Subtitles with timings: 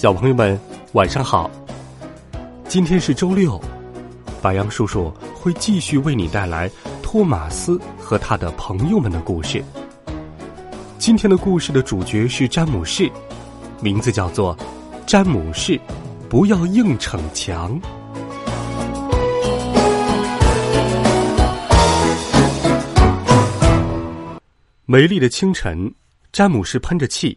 [0.00, 0.58] 小朋友们，
[0.92, 1.50] 晚上好！
[2.66, 3.60] 今天是周六，
[4.40, 6.70] 白杨叔叔会继续为你带来
[7.02, 9.62] 托马斯和他的朋友们的故事。
[10.96, 13.12] 今天的故事的主角是詹姆士，
[13.82, 14.56] 名字叫做
[15.06, 15.78] 詹姆士，
[16.30, 17.78] 不要硬逞强。
[24.86, 25.92] 美丽的清晨，
[26.32, 27.36] 詹姆士喷着气。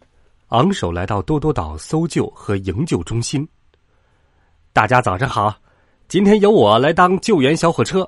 [0.54, 3.48] 昂首来到多多岛搜救和营救中心。
[4.72, 5.56] 大家早上好，
[6.08, 8.08] 今天由我来当救援小火车。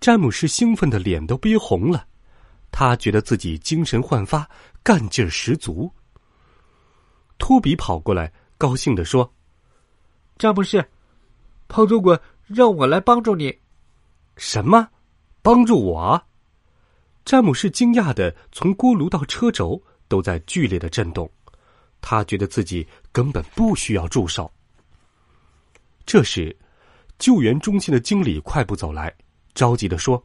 [0.00, 2.04] 詹姆斯兴奋的脸都憋红了，
[2.72, 4.48] 他觉得自己精神焕发，
[4.82, 5.88] 干劲儿十足。
[7.38, 9.32] 托比跑过来，高兴的说
[10.38, 10.84] ：“詹姆士，
[11.68, 13.56] 胖主管让我来帮助你。
[14.36, 14.88] ”“什么？
[15.40, 16.20] 帮助我？”
[17.24, 19.80] 詹姆斯惊讶的从锅炉到车轴。
[20.08, 21.30] 都在剧烈的震动，
[22.00, 24.50] 他觉得自己根本不需要助手。
[26.06, 26.56] 这时，
[27.18, 29.14] 救援中心的经理快步走来，
[29.54, 30.24] 着急的说：“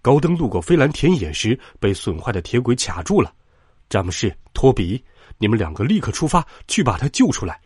[0.00, 3.34] 高登路过飞兰田野时，被损坏的铁轨卡住了。
[3.88, 5.02] 詹姆士、托比，
[5.38, 7.60] 你们两个立刻出发去把他救出来。”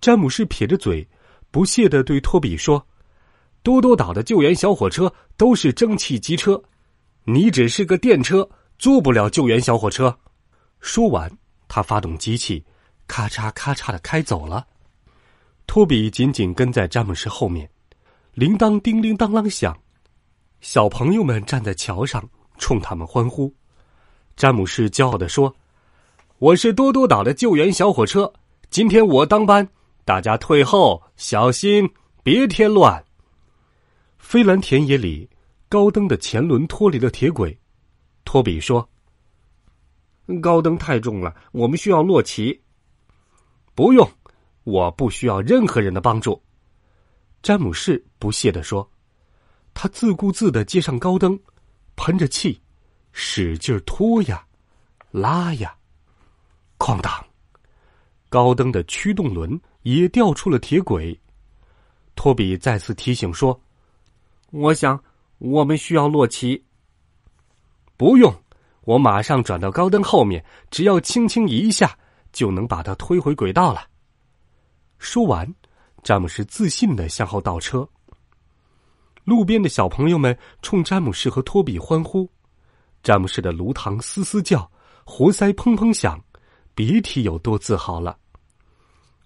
[0.00, 1.06] 詹姆士撇着嘴，
[1.50, 2.84] 不屑的对托比说
[3.62, 6.60] ：“多多岛的救援小火车都是蒸汽机车，
[7.24, 10.18] 你只是个电车，坐不了救援小火车。”
[10.80, 11.30] 说完，
[11.68, 12.64] 他发动机器，
[13.06, 14.66] 咔嚓咔嚓的开走了。
[15.66, 17.68] 托比紧紧跟在詹姆斯后面，
[18.34, 19.78] 铃铛叮铃当啷响，
[20.60, 23.54] 小朋友们站在桥上冲他们欢呼。
[24.36, 25.54] 詹姆斯骄傲的说
[26.38, 28.32] ：“我是多多岛的救援小火车，
[28.70, 29.68] 今天我当班，
[30.04, 31.88] 大家退后，小心，
[32.22, 33.04] 别添乱。”
[34.18, 35.28] 飞兰田野里，
[35.68, 37.56] 高登的前轮脱离了铁轨，
[38.24, 38.88] 托比说。
[40.38, 42.60] 高登太重了，我们需要洛奇。
[43.74, 44.06] 不用，
[44.64, 46.38] 我不需要任何人的帮助。”
[47.42, 48.86] 詹姆士不屑地说。
[49.72, 51.38] 他自顾自的接上高登，
[51.94, 52.60] 喷着气，
[53.12, 54.44] 使劲拖呀，
[55.12, 55.74] 拉呀，
[56.76, 57.24] 哐当！
[58.28, 61.18] 高登的驱动轮也掉出了铁轨。
[62.16, 63.58] 托比再次提醒说
[64.50, 65.02] ：“我想，
[65.38, 66.62] 我们需要洛奇。”
[67.96, 68.34] 不用。
[68.84, 71.96] 我马上转到高灯后面，只要轻轻一下，
[72.32, 73.82] 就能把它推回轨道了。
[74.98, 75.46] 说完，
[76.02, 77.88] 詹姆斯自信的向后倒车。
[79.24, 82.28] 路边的小朋友们冲詹姆斯和托比欢呼，
[83.02, 84.68] 詹姆斯的炉膛嘶嘶叫，
[85.04, 86.20] 活塞砰砰响，
[86.74, 88.16] 别提有多自豪了。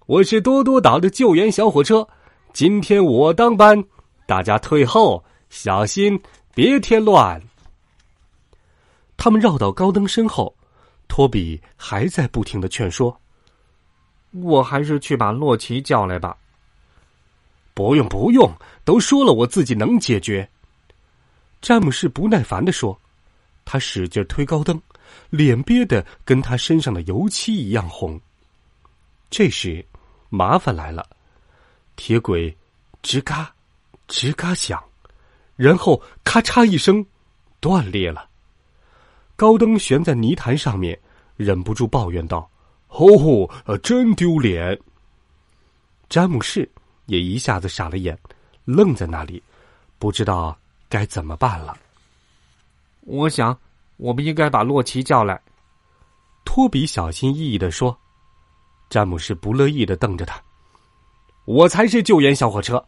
[0.05, 2.07] 我是多多岛的救援小火车，
[2.53, 3.83] 今天我当班，
[4.27, 6.21] 大家退后，小心，
[6.53, 7.41] 别添乱。
[9.25, 10.55] 他们绕到高登身后，
[11.07, 13.19] 托比还在不停的劝说
[14.29, 16.37] ：“我还是去把洛奇叫来吧。
[17.73, 18.47] ”“不用，不用，
[18.83, 20.47] 都说了我自己能解决。”
[21.59, 22.95] 詹姆士不耐烦的说，
[23.65, 24.79] 他使劲推高登，
[25.31, 28.21] 脸憋得跟他身上的油漆一样红。
[29.31, 29.83] 这时，
[30.29, 31.03] 麻烦来了，
[31.95, 32.55] 铁轨
[33.01, 33.51] 吱嘎
[34.07, 34.79] 吱嘎响，
[35.55, 37.03] 然后咔嚓一声
[37.59, 38.29] 断裂了。
[39.35, 40.97] 高登悬在泥潭上面，
[41.35, 42.49] 忍不住抱怨道
[42.87, 44.79] ：“哦，真丢脸！”
[46.07, 46.69] 詹姆士
[47.07, 48.17] 也一下子傻了眼，
[48.63, 49.43] 愣在那里，
[49.99, 50.57] 不知道
[50.87, 51.77] 该怎么办了。
[53.01, 53.57] 我想，
[53.97, 55.41] 我们应该把洛奇叫来。”
[56.45, 57.97] 托比小心翼翼的说。
[58.87, 60.39] 詹姆士不乐意的瞪着他
[61.45, 62.85] ：“我才是救援小火车，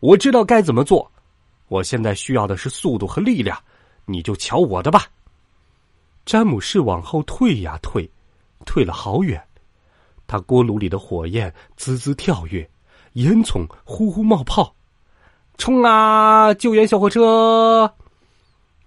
[0.00, 1.10] 我知道该怎么做。
[1.68, 3.56] 我现在需要的是速度和力量，
[4.04, 5.06] 你就瞧我的吧。”
[6.28, 8.06] 詹姆士往后退呀退，
[8.66, 9.42] 退了好远。
[10.26, 12.70] 他锅炉里的火焰滋滋跳跃，
[13.14, 14.76] 烟囱呼呼冒泡。
[15.56, 16.52] 冲啊！
[16.52, 17.90] 救援小火车！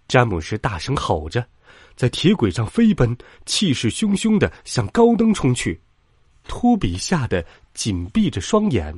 [0.08, 1.44] 詹姆士大声吼着，
[1.96, 3.18] 在铁轨上飞奔，
[3.48, 5.82] 气势汹汹的向高登冲去。
[6.44, 7.44] 托比吓得
[7.74, 8.96] 紧闭着双眼。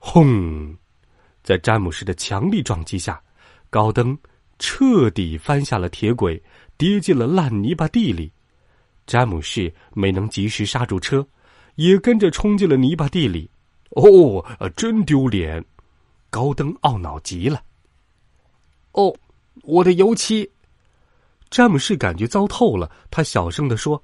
[0.00, 0.76] 轰！
[1.44, 3.22] 在詹姆士的强力撞击下，
[3.70, 4.18] 高登
[4.58, 6.42] 彻底翻下了铁轨。
[6.76, 8.32] 跌进了烂泥巴地里，
[9.06, 11.26] 詹姆士没能及时刹住车，
[11.76, 13.50] 也跟着冲进了泥巴地里。
[13.90, 14.44] 哦，
[14.76, 15.64] 真丢脸！
[16.30, 17.62] 高登懊恼极了。
[18.90, 19.14] 哦，
[19.62, 20.50] 我的油漆！
[21.48, 24.02] 詹姆士感觉糟透了，他小声的说：“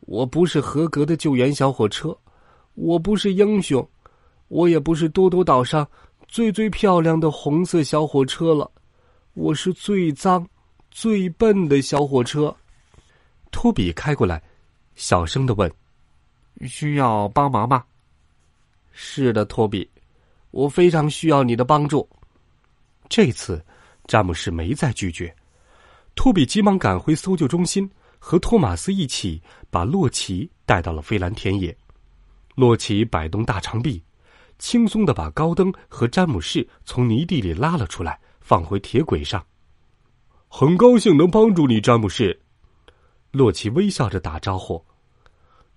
[0.00, 2.16] 我不是合格的救援小火车，
[2.72, 3.86] 我不是英雄，
[4.48, 5.86] 我也不是多多岛上
[6.26, 8.70] 最最漂亮的红色小火车了，
[9.34, 10.48] 我是最脏、
[10.90, 12.54] 最笨的小火车。”
[13.52, 14.42] 托比开过来，
[14.94, 15.72] 小声的问
[16.68, 17.84] ：“需要帮忙吗
[18.92, 19.88] ？”“是的，托比，
[20.50, 22.08] 我非常需要你的帮助。”
[23.08, 23.64] 这次，
[24.06, 25.34] 詹姆士没再拒绝。
[26.14, 31.76] 托比急忙赶回搜救中心，和托马斯一起把洛奇带到了飞兰田野。
[32.54, 34.02] 洛奇摆动大长臂，
[34.58, 39.44] 轻松的把高登和詹姆士从泥地里拉了出来，放回铁轨上。
[40.52, 42.38] 很高兴能帮助你，詹姆士。
[43.30, 44.84] 洛奇微笑着打招呼：“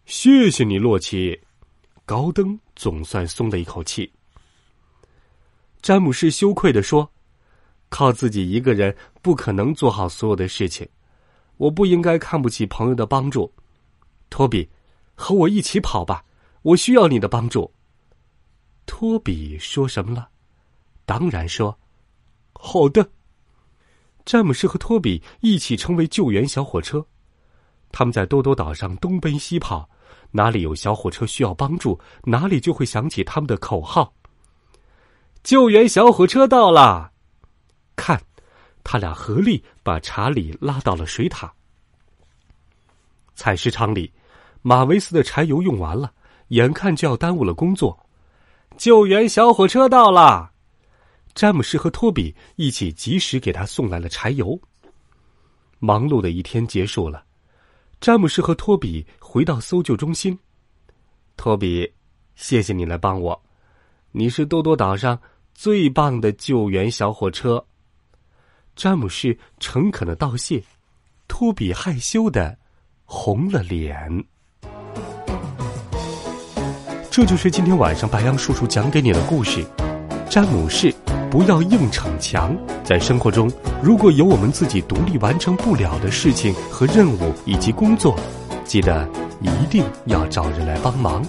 [0.06, 1.40] 谢谢你，洛奇。”
[2.06, 4.12] 高登总算松了一口气。
[5.80, 7.08] 詹姆士羞愧的说
[7.90, 10.90] ：“靠自己一个人不可能做好所有的事情，
[11.58, 13.54] 我不应该看不起朋友的帮助。”
[14.31, 14.68] 托比，
[15.14, 16.25] 和我一起跑吧，
[16.64, 17.72] 我需要你的帮助。
[18.88, 20.30] 托比说什么了？
[21.06, 21.78] 当然说
[22.54, 23.08] ：“好的。”
[24.25, 27.06] 詹姆士和托比一起成为救援小火车。
[27.92, 29.88] 他们在多多岛上东奔西跑，
[30.31, 34.14] 哪里有小火车需要帮助，哪里就会响起他们的口号。
[35.44, 37.12] 救援小火车到了！
[37.96, 38.20] 看，
[38.84, 41.54] 他俩合力把查理拉到了水塔。
[43.36, 44.12] 采石场里，
[44.62, 46.14] 马维斯的柴油用完了，
[46.48, 48.00] 眼看就要耽误了工作。
[48.78, 50.52] 救援小火车到了！
[51.35, 54.59] 詹姆士和托比一起及时给他送来了柴油。
[55.80, 57.24] 忙碌的一天结束了。
[58.00, 60.38] 詹姆士和托比回到搜救中心。
[61.35, 61.91] 托比，
[62.35, 63.41] 谢谢你来帮我，
[64.12, 65.19] 你是多多岛上
[65.53, 67.65] 最棒的救援小火车。
[68.75, 70.63] 詹姆士诚恳的道谢，
[71.27, 72.57] 托比害羞的
[73.06, 74.24] 红了脸。
[77.09, 79.65] 这就是今天晚上白杨叔叔讲给你的故事，
[80.29, 80.94] 詹姆士。
[81.33, 83.51] 不要硬逞强，在生活中，
[83.81, 88.15] 如果有我们自己独立完成不了的事情和任务以及工作，
[88.63, 89.09] 记得
[89.41, 91.25] 一定要找人来帮忙。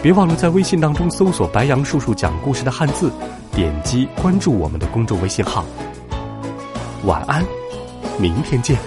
[0.00, 3.10] 别忘了在微信当中搜索“白杨叔叔讲故事”的汉字，
[3.50, 5.64] 点击关注我们的公众微信号。
[7.04, 7.44] 晚安，
[8.16, 8.78] 明天见。